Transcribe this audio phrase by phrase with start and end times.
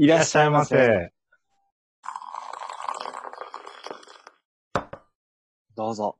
[0.00, 1.10] いらっしゃいませ。
[5.74, 6.16] どうぞ。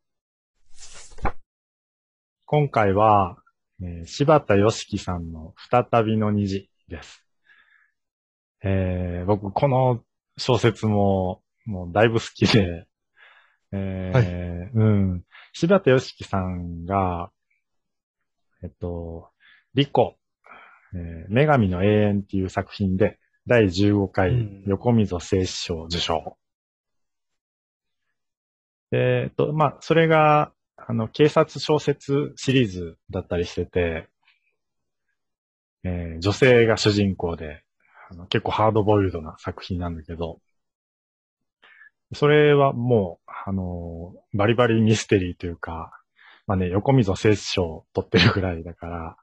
[2.44, 3.36] 今回は、
[3.80, 7.24] えー柴田よしきさんの再びの虹です。
[8.64, 10.02] えー僕、この
[10.36, 12.88] 小説も、もうだいぶ好きで、
[13.70, 15.24] えーうん。
[15.52, 17.30] 柴田よしきさんが、
[18.64, 19.30] えっと、
[19.74, 20.16] リコ、
[20.96, 26.36] えー女神の永遠っていう作品で、第15回うん横溝正史賞受賞。
[28.92, 34.08] えっと、まあ、それが、あの、警察小説シリーズだったりしてて、
[35.84, 37.62] えー女性が主人公で、
[38.10, 40.40] あの結構ハードボイルドな作品なんだけど、
[42.14, 45.92] それはもう、あのバリバリミステリーというか、
[46.46, 49.16] まあね、横溝正史賞を取ってるぐらいだから、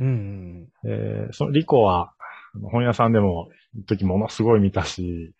[0.00, 0.90] うんうん。
[0.90, 2.14] えーそのリコは、
[2.60, 5.34] 本屋さんでも、一時ものすごい見たし、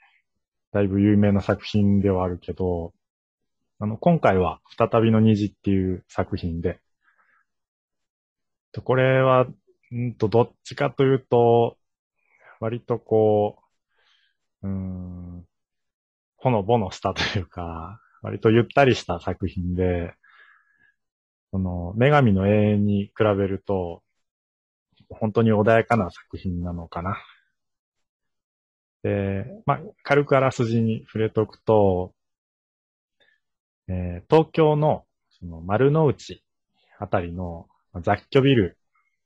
[0.72, 2.94] だいぶ有名な作品ではあるけど、
[3.78, 6.80] あの、今回は、再びの虹っていう作品で、
[8.72, 9.46] とこれは、
[9.94, 11.76] んと、どっちかというと、
[12.60, 13.58] 割とこ
[14.62, 15.44] う、うん、
[16.36, 20.14] ほのぼのしたというか、割とゆったりした作品で、
[21.50, 24.02] その、女神の永遠に比べると、
[25.20, 27.16] 本当に穏やかな作品なのかな。
[29.02, 32.14] で、まあ、軽くあらすじに触れておくと、
[33.88, 36.42] えー東京のその丸の内
[36.98, 37.68] あたりの
[38.02, 38.78] 雑居ビル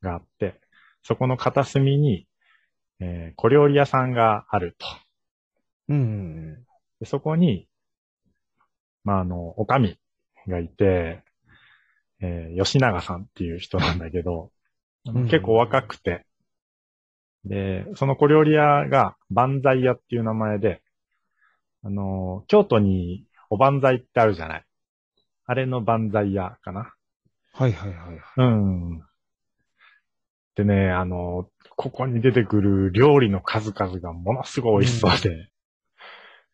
[0.02, 0.60] があって、
[1.02, 2.26] そこの片隅に、
[3.00, 4.86] えー小料理屋さんがあると。
[5.88, 6.00] うんう
[6.52, 6.66] ん
[6.98, 7.68] でそこに、
[9.04, 9.98] まあ、あの、おかみ
[10.48, 11.22] がいて、
[12.20, 14.50] えー吉永さんっていう人なんだけど、うん
[15.12, 16.26] 結構若くて、
[17.44, 20.82] で、その小料理屋が万歳屋っていう名前で、
[21.84, 24.64] あの、京都にお万歳ってあるじゃない。
[25.46, 26.92] あれの万歳屋かな。
[27.52, 28.20] はいはいはい。
[28.38, 29.02] うん。
[30.56, 35.50] でね、あの、ここに出てくる料理の数々がものすごい美味しそうで、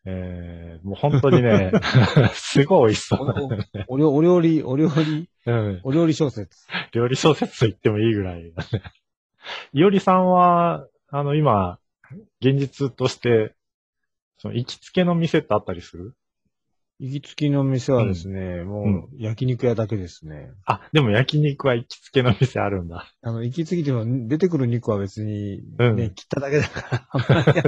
[0.05, 1.71] えー、もう本当にね、
[2.33, 3.85] すごい美味しそうね。
[3.87, 5.81] お料お料理、お料理、うん。
[5.83, 6.67] お料理小説。
[6.93, 8.83] 料理小説と言ってもいいぐらいだね。
[9.73, 11.79] いおりさんは、あの、今、
[12.41, 13.55] 現実として、
[14.37, 16.15] その行きつけの店ってあったりする？
[16.99, 20.51] 行きつきの店はですね、もう焼肉屋だけですね。
[20.65, 23.11] あ、でも焼肉は行きつけの店あるんだ。
[23.21, 27.61] あの、行きつきでも出てくる肉は別にうんね、切っただけだから、あんまり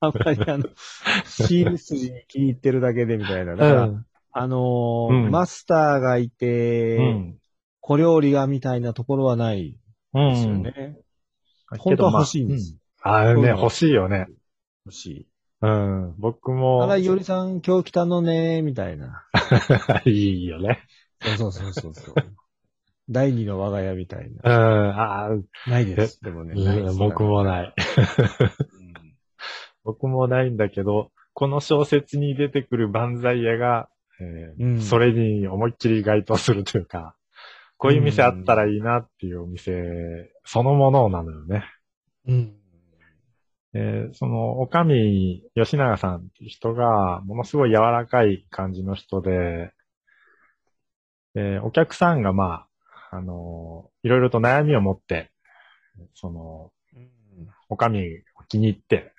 [0.00, 0.64] あんまりあの、
[1.24, 3.56] シール筋に気に入ってるだけでみたいな。
[3.56, 4.06] だから、ん。
[4.32, 7.38] あのーうんマスターがいて、うん。
[7.80, 9.78] 小料理がみたいなところはない
[10.14, 10.28] うん。
[10.30, 10.98] ですよね。
[11.78, 12.72] 本当はまあ欲しいんです。
[12.72, 14.26] うんああね、欲しいよね。
[14.84, 15.26] 欲しい。
[15.62, 16.14] うん。
[16.18, 16.82] 僕も。
[16.82, 19.24] あら、いおりさん今日来たのね、みたいな。
[20.04, 20.80] いいよね。
[21.36, 22.14] そうそうそうそう。
[23.08, 24.42] 第二の我が家みたいな。
[24.44, 24.90] うん。
[24.90, 26.20] ああ、ないです。
[26.22, 26.54] でもね、
[26.98, 27.74] 僕もない。
[29.88, 33.88] 僕もないんだけど、この小説に出てくる万歳屋が、
[34.20, 37.16] えーうんそれに思いっきり該当するというか、
[37.78, 41.64] こういう店あったらいいなっていうお店そのものなのよね。
[42.26, 42.54] うん。
[43.72, 49.72] えーその、おかみ、吉永さんっていう人が、ものすごい柔らかい感じの人で、
[51.34, 52.66] えーお客さんがま
[53.10, 55.30] あ、あのーいろいろと悩みを持って、
[56.14, 56.72] その、
[57.70, 58.02] おかみを
[58.48, 59.14] 気に入って、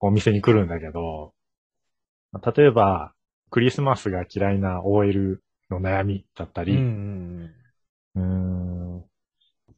[0.00, 1.34] お店に来るんだけど、
[2.32, 3.12] まあ例えば、
[3.50, 6.74] クリスマスが嫌いな OL の悩みだったうん。
[6.74, 7.54] り、うん
[8.14, 9.04] うーん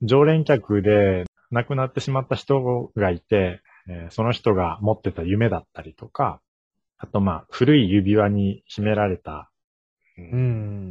[0.03, 6.41] 常連客で亡くなってしまった人がいて、えーその人が持ってた夢だったりとか、
[6.99, 9.51] あとまあ、古い指輪に秘められた、
[10.19, 10.31] ううん。
[10.31, 10.37] う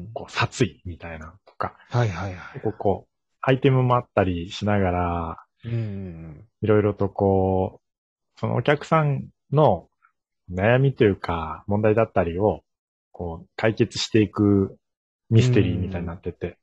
[0.07, 0.09] ん。
[0.13, 2.61] こう、殺意みたいなのとか、はいはいはい。
[2.61, 6.47] こうこう、アイテムもあったりしながら、うん。
[6.61, 7.86] いろいろとこう、
[8.39, 9.87] そのお客さんの
[10.51, 12.61] 悩みというか、問題だったりを、
[13.11, 14.77] こう、解決していく
[15.29, 16.57] ミステリーみたいになってて、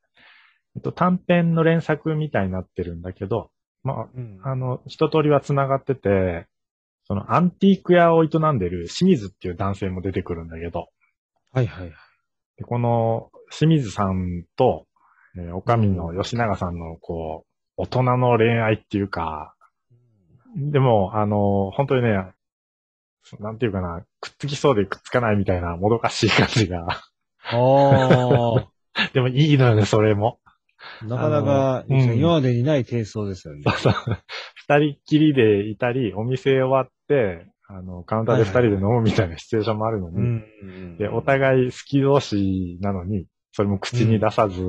[0.76, 3.50] えっと、短編の連作みたいになってるんだけど、
[3.82, 4.40] まうん。
[4.42, 6.46] あ、あの、一通りは繋がってて、
[7.06, 10.88] そのアンティーク屋を営んでる清水っていう男性も出てくるんだけど、
[11.52, 11.92] はいはいはい。
[12.56, 14.86] でこの清水さんと、
[15.36, 19.53] えー、おかみの吉永さんの、こう、大人の恋愛っていうか、
[20.54, 22.32] でも、あの、本当にね、
[23.40, 26.86] なんていうかな、くっつきそうでくっつかないみたいなもどかしい感じが。
[27.50, 28.68] あ
[29.12, 30.38] でもいいのよね、それも。
[31.02, 33.62] あ、なかなか、今までにない低層ですよね。
[33.64, 33.94] そうそう。
[34.54, 40.96] 二人っきりでいたり、お店終わって、あの、カウンターで二人で飲むみたいなシチュエーションもあるのに、うん。
[40.98, 44.62] で、お互い好き同士なのに、それも口に出さず、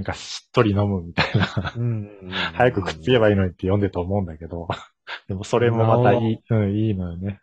[0.00, 2.08] なんかしっとり飲むみたいな、うん。
[2.54, 4.66] 早くくっつけばいいのにって読んでと思うんだけど、
[5.28, 7.42] でもそれもまたいい、うん、いいのよね。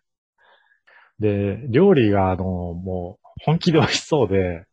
[1.19, 4.65] で、料理が、あの、もう、本気で美味しそうで、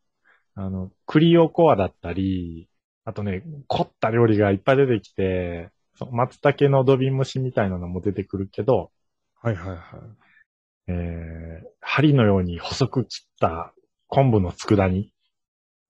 [0.54, 2.70] あの、栗おこわだったり、
[3.04, 5.68] あとね、凝った料理がいっぱい出てきて、
[6.10, 8.90] 松茸の土瓶蒸しみたいなのも出てくるけど、
[9.42, 9.80] はいはいはい。
[10.88, 13.74] えー、針のように細く切った
[14.06, 15.13] 昆布の佃煮を、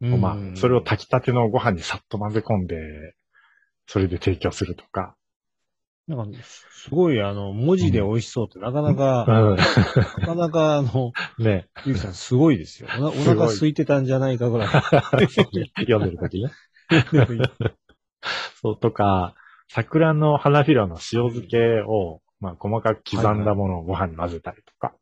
[0.00, 3.14] まあ、それを炊きたてのご飯にさっと混ぜ込んで、
[3.86, 5.16] それで提供するとか。
[6.06, 9.56] なんか、すごい、あの、文字で美味しそうって、なかなか、うん。
[9.56, 11.66] なかなか、あの、ね。
[11.86, 12.88] ゆきさんすごいですよ。
[12.98, 14.68] お なお腹空いてたんじゃないかぐらい。
[14.68, 16.50] 読んでる時ね。
[18.60, 19.34] そうとか、
[19.68, 24.94] 桜の花びらの塩漬けを、まあ、細かく刻んだものをご飯に混ぜたりとか。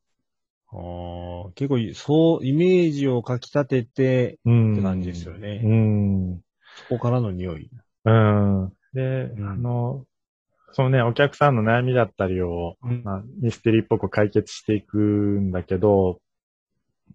[0.72, 6.40] あー結構、そう、イメージをかき立てて、うんって感じですよねうん。
[6.88, 7.70] そこからの匂い。
[8.04, 8.72] うん。
[8.94, 9.00] で、
[9.36, 10.06] うんあの、
[10.72, 16.20] そのね、お客さんの悩みだったりを、うんまあ、ミステリーっぽく解決していくんだけど、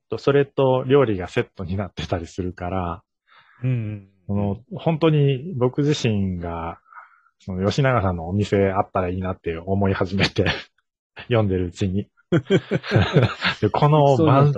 [0.09, 3.03] とそれと料理がセットになってたりするから、
[3.63, 4.09] うん。
[4.27, 6.79] その本当に僕自身が、
[7.39, 10.45] その吉永さんのお店あったらいいなって思い始めて、
[11.27, 12.07] 読んでるうちに。
[13.61, 14.53] でこの万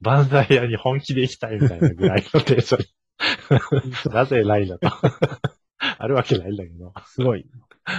[0.00, 4.12] 万歳屋に本気で行きたいみたいなぐらいのテンション。
[4.12, 4.88] なぜないんだと。
[5.98, 6.92] あるわけないんだけど。
[7.06, 7.46] すごい。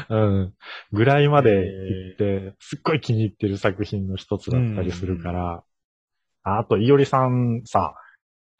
[0.10, 0.54] うん。
[0.92, 5.64] ぐらいまで行って、すっごい気に入ってる作品の一つだったりするから。
[6.44, 7.96] ああと、いおりさんさ、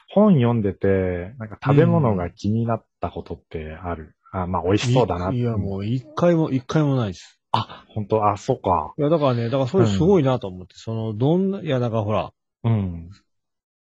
[0.10, 4.16] 本読んでて、なんか食べ物が気になったことってある？
[4.32, 5.38] あまあ、美味しそうだなって。
[5.38, 7.37] いや、もう一回も、一回もないです。
[7.52, 8.94] あ、本当あ、そうか。
[8.98, 12.32] いや、だからね、だからそれすごいなと思って、その、どんな、いや、なんかほら、
[12.64, 13.10] うん。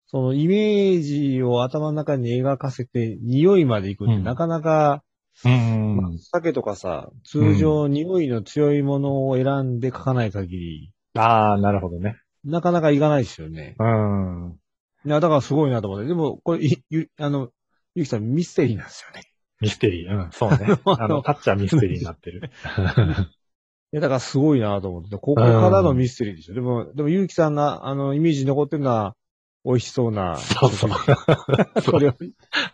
[0.06, 5.04] そのイメージを頭の中に描かせて、匂いまで行くって、うんなかなか、
[5.44, 5.96] うん。
[5.96, 12.16] まあ酒とかさ、通常匂いの強いものを選んで書かない限り、ああ、なるほどね。
[12.44, 13.76] なかなかいかないですよね。
[13.78, 14.58] うん。
[15.04, 16.08] いや、だからすごいなと思って。
[16.08, 17.50] でも、これ、いゆ、あの、
[17.94, 19.22] ゆきさんミステリーなんですよね。
[19.60, 20.12] ミステリー。
[20.12, 20.58] うん、そうね。
[20.86, 22.50] あの、タッチはミステリーになってる。
[23.92, 25.10] いや、だからすごいなと思って。
[25.16, 26.54] ここからのミステリーでしょ。
[26.54, 29.16] でも、でも、ゆうきさんが、あの、イメージに残ってるのは、
[29.64, 30.36] 美味しそうな。
[30.36, 30.90] そうそう。
[31.82, 32.14] それを、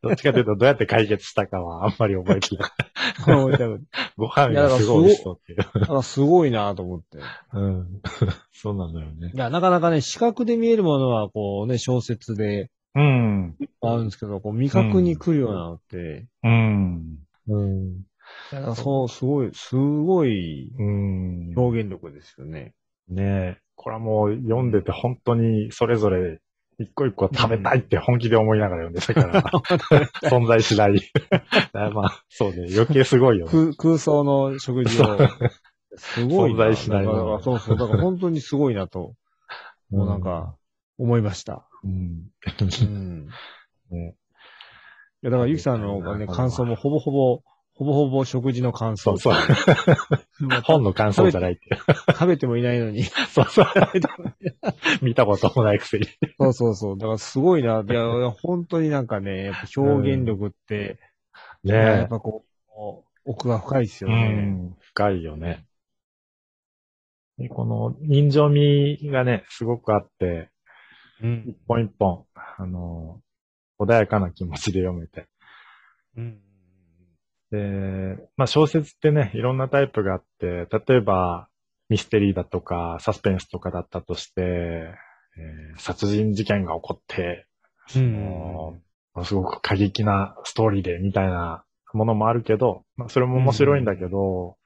[0.03, 2.71] どっちかというと、どうやって解決したかはあんまり覚えてない。
[3.27, 3.83] 思いたく
[4.17, 5.59] ご飯がすごい美味しそうっていう。
[5.59, 7.19] だからすごいなと思って。
[7.55, 8.03] うん。
[8.53, 9.37] そうなんだよねい。
[9.37, 13.57] や、なかなかね、視覚で見えるものは、こうね、小説でうん。
[13.83, 17.19] あるんですけど、こう、味覚に来るようなのって、うん。
[17.49, 17.89] うん。
[17.89, 18.07] いや、だから
[18.77, 21.55] そう、すごい、すごいうん。
[21.57, 22.75] 表現力ですよね。
[23.09, 23.57] ねえ。
[23.75, 26.41] これはもう読んでて本当にそれぞれ
[26.79, 29.43] 一個一個食べたいって本気で思いながら読んでたから、
[30.31, 31.01] 存在しない。
[31.73, 32.69] まあ、そうね。
[32.75, 33.53] 余計すごいよね。
[33.53, 35.19] 空空想の食事を、
[35.97, 36.65] すごいな。
[36.65, 37.79] 存在しないそうそう。
[37.79, 39.15] だから本当にすごいなと、
[39.91, 40.57] もうなんか、
[40.99, 41.67] 思いました。
[41.85, 42.31] うん。
[42.83, 43.27] うん。
[43.91, 44.17] ね
[45.23, 47.43] いや、だからゆきさんのね、感想もほぼほぼ、
[47.77, 49.17] ほぼほぼ食事の感想。
[49.19, 49.55] そうそ
[50.43, 50.47] う。
[50.47, 51.81] まあ本の感想じゃないっていう。
[52.13, 53.05] 食べてもいないのに。
[53.05, 53.67] そうそう。
[55.03, 56.07] 見たこともないくせに。
[56.39, 56.99] そうそうそう。
[56.99, 57.85] だからすごいな。
[57.87, 60.99] いや、いや本当になんかね、表現力って、
[61.65, 64.11] やっねぱこう、奥が深いですえ。
[64.11, 64.57] よね。
[64.69, 64.77] うん。
[64.81, 65.67] 深いよね。
[67.39, 70.51] でこの人情味がね、すごくあって、
[71.23, 71.57] うん一。
[71.67, 72.27] 本一本、
[72.59, 73.21] あの、
[73.79, 75.27] 穏やかな気持ちで読めて。
[76.17, 76.46] うん。
[77.57, 81.49] で、まあ小説ってね、いろんなタイプがあって、例えば
[81.89, 84.97] ミステリーだとかサスペンスとかだったとして、えー
[85.79, 87.47] 殺人事件が起こって、
[87.89, 88.81] そのも
[89.17, 94.57] のすごく過激なストーリーでみたいなものもあるけど、まあそれも面白いんだけど、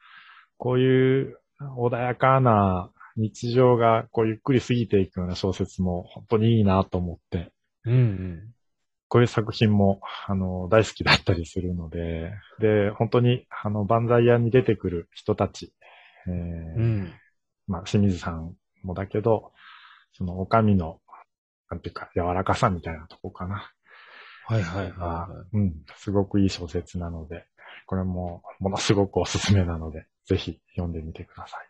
[0.57, 1.39] こういう
[1.77, 7.53] 穏やかな日常がこうゆっくり過ぎていくような小説も本当にいいなと思って、
[7.85, 8.55] うんうん。
[9.11, 15.75] こういう作品も、あの、大好きだったりするので、で、本当に、あの、万歳屋に出てくる人たち、
[16.29, 17.13] えーうん。
[17.67, 19.53] まあ、清水さんもだけど、
[20.13, 21.01] その、お上の、
[21.71, 23.73] なんていうか、柔らかさみたいなとこかな。
[24.47, 27.47] はいはいはいがはうん、すごくいい小説なので、
[27.87, 31.70] これも、ものすごくおすすめなので、ぜひ読んでみてください。